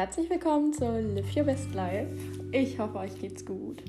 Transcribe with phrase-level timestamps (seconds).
[0.00, 2.10] herzlich willkommen zu Live Your Best Life.
[2.52, 3.82] Ich hoffe, euch geht's gut.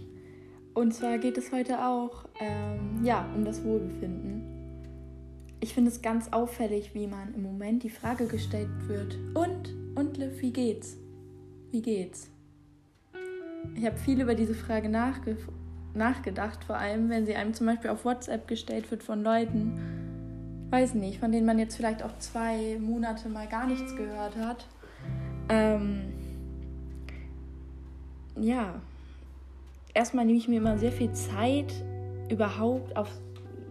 [0.73, 4.43] Und zwar geht es heute auch ähm, ja, um das Wohlbefinden.
[5.61, 10.17] Ich finde es ganz auffällig, wie man im Moment die Frage gestellt wird: Und, und
[10.17, 10.97] Liv, wie geht's?
[11.69, 12.29] Wie geht's?
[13.73, 15.37] Ich habe viel über diese Frage nachge
[15.93, 20.93] nachgedacht, vor allem wenn sie einem zum Beispiel auf WhatsApp gestellt wird von Leuten, weiß
[20.93, 24.67] nicht, von denen man jetzt vielleicht auch zwei Monate mal gar nichts gehört hat.
[25.51, 26.03] Ähm,
[28.37, 28.81] ja,
[29.93, 31.73] erstmal nehme ich mir immer sehr viel Zeit,
[32.29, 33.09] überhaupt auf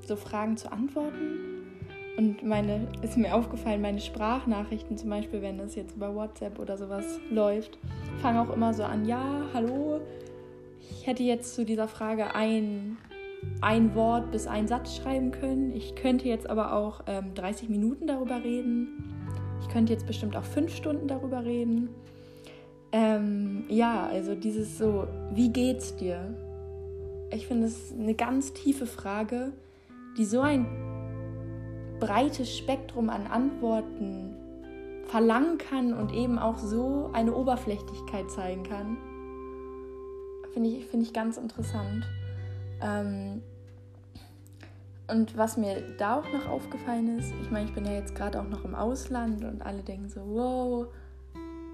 [0.07, 1.39] so Fragen zu antworten.
[2.19, 6.77] Und meine, ist mir aufgefallen, meine Sprachnachrichten, zum Beispiel, wenn das jetzt über WhatsApp oder
[6.77, 7.79] sowas läuft,
[8.21, 10.03] fangen auch immer so an, ja, hallo,
[10.81, 12.99] ich hätte jetzt zu dieser Frage ein,
[13.63, 15.75] ein Wort bis ein Satz schreiben können.
[15.75, 19.20] Ich könnte jetzt aber auch ähm, 30 Minuten darüber reden.
[19.61, 21.91] Ich könnte jetzt bestimmt auch fünf Stunden darüber reden.
[22.93, 26.35] Ähm, ja, also dieses so, wie geht's dir?
[27.31, 29.53] Ich finde es eine ganz tiefe Frage,
[30.17, 30.67] die so ein
[32.01, 34.35] breites Spektrum an Antworten
[35.07, 38.97] verlangen kann und eben auch so eine Oberflächlichkeit zeigen kann.
[40.53, 42.05] Finde ich, find ich ganz interessant.
[42.83, 43.43] Ähm
[45.11, 48.41] und was mir da auch noch aufgefallen ist, ich meine, ich bin ja jetzt gerade
[48.41, 50.87] auch noch im Ausland und alle denken so, wow,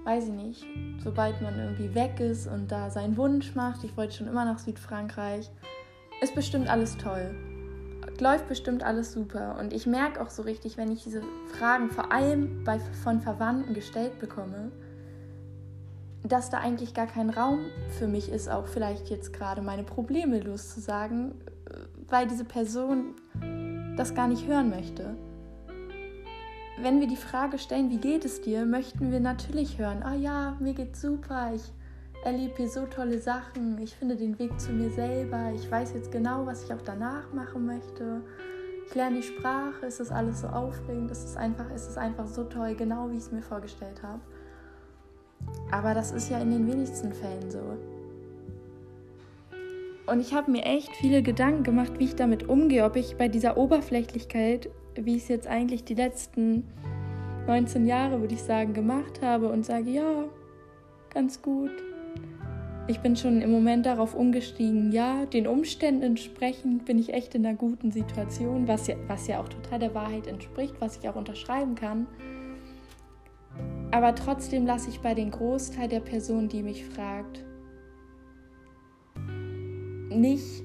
[0.05, 0.65] weiß ich nicht,
[1.03, 4.59] sobald man irgendwie weg ist und da seinen Wunsch macht, ich wollte schon immer nach
[4.59, 5.49] Südfrankreich,
[6.21, 7.35] ist bestimmt alles toll
[8.21, 9.57] läuft bestimmt alles super.
[9.59, 11.21] Und ich merke auch so richtig, wenn ich diese
[11.57, 14.71] Fragen vor allem bei, von Verwandten gestellt bekomme,
[16.23, 17.59] dass da eigentlich gar kein Raum
[17.97, 21.35] für mich ist, auch vielleicht jetzt gerade meine Probleme loszusagen,
[22.09, 23.15] weil diese Person
[23.97, 25.15] das gar nicht hören möchte.
[26.79, 30.55] Wenn wir die Frage stellen, wie geht es dir, möchten wir natürlich hören, oh ja,
[30.59, 31.63] mir geht's super, ich
[32.23, 36.11] erlebe hier so tolle Sachen, ich finde den Weg zu mir selber, ich weiß jetzt
[36.11, 38.21] genau, was ich auch danach machen möchte.
[38.85, 42.27] Ich lerne die Sprache, es ist alles so aufregend, es ist einfach, es ist einfach
[42.27, 44.21] so toll, genau wie ich es mir vorgestellt habe.
[45.71, 47.77] Aber das ist ja in den wenigsten Fällen so.
[50.07, 53.27] Und ich habe mir echt viele Gedanken gemacht, wie ich damit umgehe, ob ich bei
[53.27, 56.63] dieser Oberflächlichkeit, wie ich es jetzt eigentlich die letzten
[57.45, 60.23] 19 Jahre, würde ich sagen, gemacht habe und sage, ja,
[61.13, 61.71] ganz gut,
[62.87, 67.45] ich bin schon im Moment darauf umgestiegen, ja, den Umständen entsprechend bin ich echt in
[67.45, 71.17] einer guten Situation, was ja, was ja auch total der Wahrheit entspricht, was ich auch
[71.17, 72.07] unterschreiben kann.
[73.91, 77.43] Aber trotzdem lasse ich bei den Großteil der Personen, die mich fragt,
[80.21, 80.63] nicht,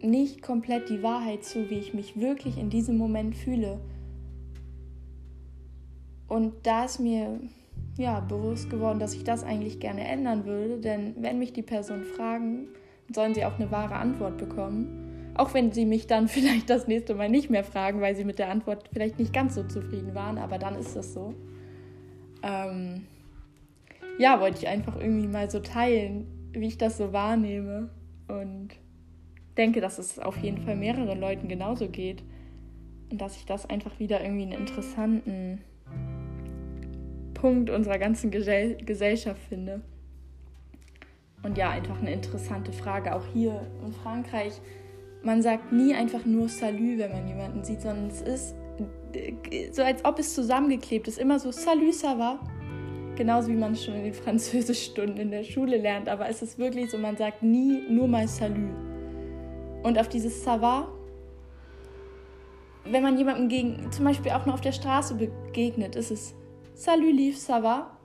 [0.00, 3.80] nicht komplett die Wahrheit zu, wie ich mich wirklich in diesem Moment fühle.
[6.28, 7.40] Und da ist mir
[7.98, 10.78] ja, bewusst geworden, dass ich das eigentlich gerne ändern würde.
[10.78, 12.68] Denn wenn mich die Personen fragen,
[13.12, 15.32] sollen sie auch eine wahre Antwort bekommen.
[15.34, 18.38] Auch wenn sie mich dann vielleicht das nächste Mal nicht mehr fragen, weil sie mit
[18.38, 21.34] der Antwort vielleicht nicht ganz so zufrieden waren, aber dann ist das so.
[22.42, 23.06] Ähm,
[24.18, 26.26] ja, wollte ich einfach irgendwie mal so teilen,
[26.60, 27.90] wie ich das so wahrnehme.
[28.28, 28.70] Und
[29.56, 32.22] denke, dass es auf jeden Fall mehreren Leuten genauso geht.
[33.10, 35.60] Und dass ich das einfach wieder irgendwie einen interessanten
[37.34, 39.80] Punkt unserer ganzen Gesell Gesellschaft finde.
[41.42, 43.14] Und ja, einfach eine interessante Frage.
[43.14, 44.60] Auch hier in Frankreich,
[45.22, 48.54] man sagt nie einfach nur Salut, wenn man jemanden sieht, sondern es ist
[49.72, 51.18] so, als ob es zusammengeklebt ist.
[51.18, 52.40] Immer so Salut, ça va.
[53.18, 56.08] Genauso wie man es schon in den Französischstunden in der Schule lernt.
[56.08, 58.76] Aber es ist wirklich so, man sagt nie nur mal Salut.
[59.82, 60.86] Und auf dieses va,
[62.84, 66.36] wenn man jemandem gegen, zum Beispiel auch nur auf der Straße begegnet, ist es
[66.74, 67.98] Salut, ça va?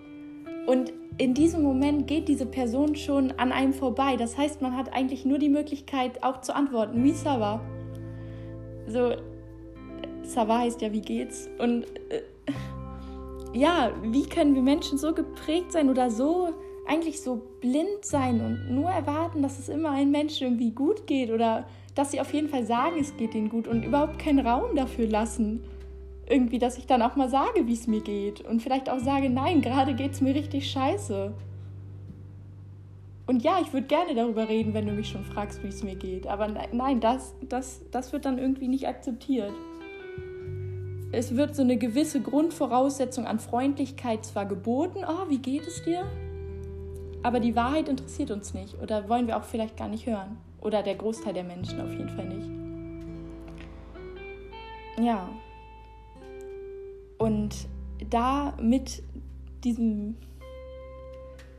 [0.65, 4.15] Und in diesem Moment geht diese Person schon an einem vorbei.
[4.15, 7.59] Das heißt, man hat eigentlich nur die Möglichkeit, auch zu antworten, oui, ça?
[8.87, 9.13] So,
[10.23, 11.51] ça heißt ja, wie geht's?
[11.59, 12.23] Und äh,
[13.53, 16.49] ja, wie können wir Menschen so geprägt sein oder so
[16.85, 21.31] eigentlich so blind sein und nur erwarten, dass es immer einem Menschen irgendwie gut geht
[21.31, 21.65] oder
[21.95, 25.07] dass sie auf jeden Fall sagen, es geht ihnen gut und überhaupt keinen Raum dafür
[25.07, 25.63] lassen
[26.27, 28.41] irgendwie, dass ich dann auch mal sage, wie es mir geht.
[28.41, 31.33] Und vielleicht auch sage, nein, gerade geht es mir richtig scheiße.
[33.25, 35.95] Und ja, ich würde gerne darüber reden, wenn du mich schon fragst, wie es mir
[35.95, 36.27] geht.
[36.27, 39.53] Aber nein, das, das, das wird dann irgendwie nicht akzeptiert.
[41.13, 46.05] Es wird so eine gewisse Grundvoraussetzung an Freundlichkeit zwar geboten, oh, wie geht es dir?
[47.21, 50.37] Aber die Wahrheit interessiert uns nicht oder wollen wir auch vielleicht gar nicht hören.
[50.59, 52.49] Oder der Großteil der Menschen auf jeden Fall nicht.
[55.05, 55.29] Ja,
[57.19, 57.67] und
[58.09, 59.03] da mit
[59.63, 60.15] diesem,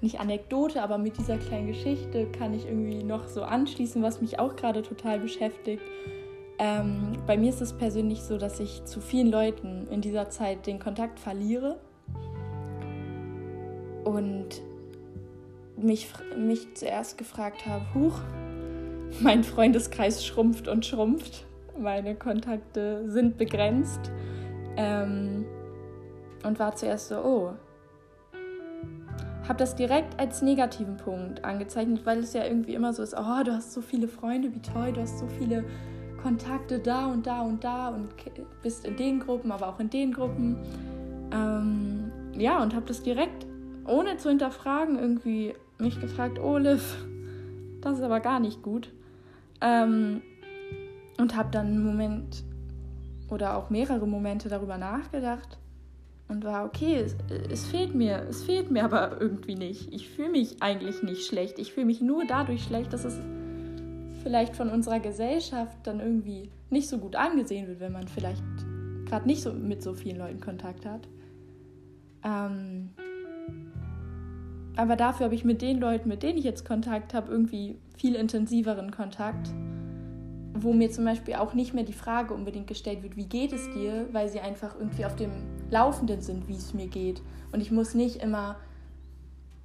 [0.01, 4.41] nicht Anekdote, aber mit dieser kleinen Geschichte kann ich irgendwie noch so anschließen, was mich
[4.41, 5.83] auch gerade total beschäftigt.
[6.59, 10.67] Ähm, bei mir ist es persönlich so, dass ich zu vielen Leuten in dieser Zeit
[10.67, 11.79] den Kontakt verliere
[14.05, 14.63] und
[15.77, 18.21] mich, mich zuerst gefragt habe, huch,
[19.21, 21.45] mein Freundeskreis schrumpft und schrumpft,
[21.79, 24.13] meine Kontakte sind begrenzt.
[24.77, 25.47] Ähm,
[26.45, 27.53] und war zuerst so, oh,
[29.49, 33.43] habe das direkt als negativen Punkt angezeichnet, weil es ja irgendwie immer so ist, oh,
[33.45, 35.65] du hast so viele Freunde, wie toll, du hast so viele
[36.25, 38.09] Kontakte da und da und da und
[38.63, 40.57] bist in den Gruppen, aber auch in den Gruppen.
[41.31, 43.47] Ähm, ja, und habe das direkt,
[43.87, 46.81] ohne zu hinterfragen, irgendwie mich gefragt, Olive,
[47.83, 48.91] das ist aber gar nicht gut.
[49.61, 50.23] Ähm,
[51.19, 52.43] und habe dann einen Moment
[53.29, 55.59] oder auch mehrere Momente darüber nachgedacht
[56.29, 57.17] und war, okay, es,
[57.51, 59.93] es, fehlt mir, es fehlt mir aber irgendwie nicht.
[59.93, 61.59] Ich fühle mich eigentlich nicht schlecht.
[61.59, 63.19] Ich fühle mich nur dadurch schlecht, dass es
[64.25, 68.43] vielleicht von unserer Gesellschaft dann irgendwie nicht so gut angesehen wird, wenn man vielleicht
[69.07, 71.07] gerade nicht so mit so vielen Leuten Kontakt hat.
[72.25, 72.91] Ähm,
[74.77, 78.17] aber dafür habe ich mit den Leuten, mit denen ich jetzt Kontakt habe, irgendwie viel
[78.17, 79.53] intensiveren Kontakt
[80.55, 83.69] wo mir zum Beispiel auch nicht mehr die Frage unbedingt gestellt wird, wie geht es
[83.73, 85.31] dir, weil sie einfach irgendwie auf dem
[85.71, 87.21] Laufenden sind, wie es mir geht.
[87.53, 88.57] Und ich muss nicht immer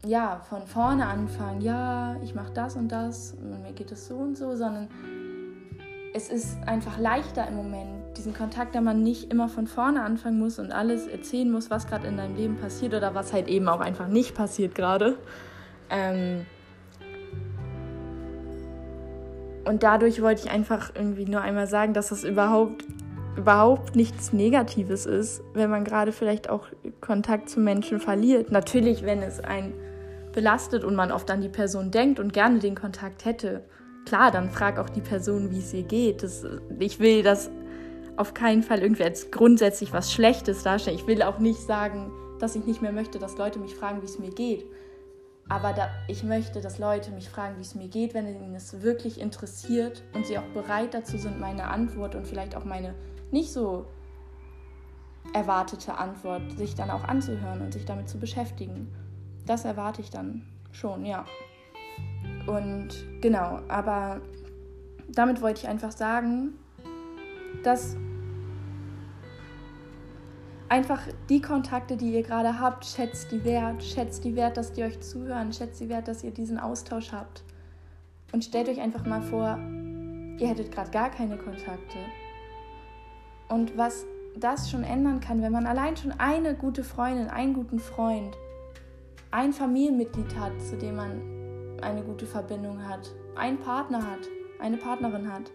[0.05, 4.15] ja, von vorne anfangen, ja, ich mache das und das und mir geht es so
[4.15, 4.87] und so, sondern
[6.13, 10.39] es ist einfach leichter im Moment, diesen Kontakt, da man nicht immer von vorne anfangen
[10.39, 13.67] muss und alles erzählen muss, was gerade in deinem Leben passiert oder was halt eben
[13.67, 15.17] auch einfach nicht passiert gerade.
[15.89, 16.45] Ähm,
[19.69, 22.85] Und dadurch wollte ich einfach irgendwie nur einmal sagen, dass das überhaupt,
[23.37, 26.65] überhaupt nichts Negatives ist, wenn man gerade vielleicht auch
[27.01, 28.51] Kontakt zu Menschen verliert.
[28.51, 29.73] Natürlich, wenn es einen
[30.31, 33.63] belastet und man oft an die Person denkt und gerne den Kontakt hätte.
[34.05, 36.23] Klar, dann frag auch die Person, wie es ihr geht.
[36.23, 36.45] Das,
[36.79, 37.51] ich will das
[38.17, 40.97] auf keinen Fall irgendwie als grundsätzlich was Schlechtes darstellen.
[40.97, 44.05] Ich will auch nicht sagen, dass ich nicht mehr möchte, dass Leute mich fragen, wie
[44.05, 44.65] es mir geht.
[45.47, 48.81] Aber da, ich möchte, dass Leute mich fragen, wie es mir geht, wenn ihnen es
[48.81, 52.93] wirklich interessiert und sie auch bereit dazu sind, meine Antwort und vielleicht auch meine
[53.31, 53.87] nicht so
[55.33, 58.93] erwartete Antwort sich dann auch anzuhören und sich damit zu beschäftigen.
[59.45, 61.25] Das erwarte ich dann schon, ja.
[62.47, 62.89] Und
[63.21, 64.21] genau, aber
[65.07, 66.53] damit wollte ich einfach sagen,
[67.63, 67.95] dass
[70.69, 73.83] einfach die Kontakte, die ihr gerade habt, schätzt die wert.
[73.83, 75.51] Schätzt die wert, dass die euch zuhören.
[75.51, 77.43] Schätzt die wert, dass ihr diesen Austausch habt.
[78.31, 79.57] Und stellt euch einfach mal vor,
[80.39, 81.97] ihr hättet gerade gar keine Kontakte.
[83.49, 84.05] Und was
[84.37, 88.37] das schon ändern kann, wenn man allein schon eine gute Freundin, einen guten Freund,
[89.31, 91.21] ein Familienmitglied hat, zu dem man
[91.81, 94.27] eine gute Verbindung hat, einen Partner hat,
[94.59, 95.51] eine Partnerin hat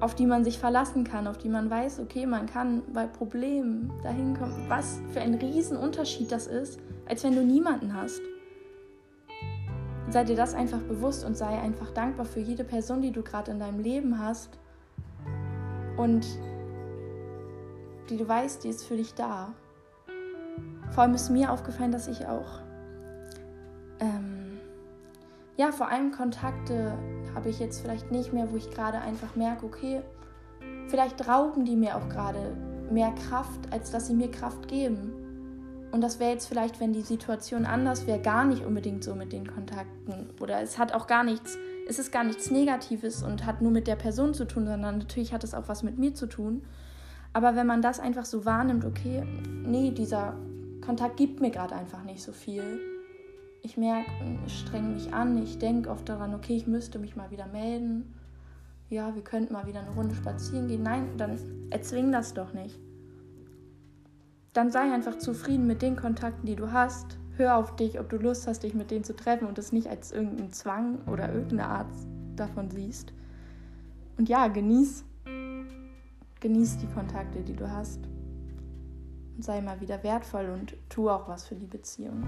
[0.00, 3.92] auf die man sich verlassen kann, auf die man weiß, okay, man kann bei Problemen
[4.02, 4.54] dahin kommen.
[4.68, 8.20] Was für ein Riesenunterschied das ist, als wenn du niemanden hast.
[10.10, 13.50] Sei dir das einfach bewusst und sei einfach dankbar für jede Person, die du gerade
[13.50, 14.50] in deinem Leben hast
[15.96, 16.26] und
[18.08, 19.52] die du weißt, die ist für dich da.
[20.90, 22.60] Vor allem ist mir aufgefallen, dass ich auch
[24.00, 24.58] ähm,
[25.56, 26.92] ja vor allem Kontakte
[27.34, 30.00] habe ich jetzt vielleicht nicht mehr, wo ich gerade einfach merke, okay,
[30.88, 32.56] vielleicht rauben die mir auch gerade
[32.90, 35.12] mehr Kraft, als dass sie mir Kraft geben.
[35.90, 39.32] Und das wäre jetzt vielleicht, wenn die Situation anders wäre, gar nicht unbedingt so mit
[39.32, 40.30] den Kontakten.
[40.40, 41.56] Oder es hat auch gar nichts,
[41.88, 45.32] es ist gar nichts Negatives und hat nur mit der Person zu tun, sondern natürlich
[45.32, 46.62] hat es auch was mit mir zu tun.
[47.32, 49.24] Aber wenn man das einfach so wahrnimmt, okay,
[49.64, 50.34] nee, dieser
[50.80, 52.80] Kontakt gibt mir gerade einfach nicht so viel,
[53.62, 54.10] ich merke,
[54.46, 58.14] ich strenge mich an, ich denke oft daran, okay, ich müsste mich mal wieder melden.
[58.88, 60.82] Ja, wir könnten mal wieder eine Runde spazieren gehen.
[60.82, 61.38] Nein, dann
[61.70, 62.78] erzwing das doch nicht.
[64.54, 67.18] Dann sei einfach zufrieden mit den Kontakten, die du hast.
[67.36, 69.88] Hör auf dich, ob du Lust hast, dich mit denen zu treffen und das nicht
[69.88, 71.94] als irgendeinen Zwang oder irgendeine Art
[72.34, 73.12] davon siehst.
[74.16, 75.04] Und ja, genieß,
[76.40, 78.00] genieß die Kontakte, die du hast
[79.38, 82.26] sei mal wieder wertvoll und tu auch was für die Beziehung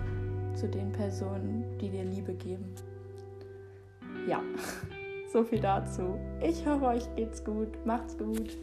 [0.55, 2.75] zu den Personen, die dir Liebe geben.
[4.29, 4.41] Ja,
[5.33, 6.19] so viel dazu.
[6.41, 7.85] Ich hoffe, euch geht's gut.
[7.85, 8.57] Macht's gut.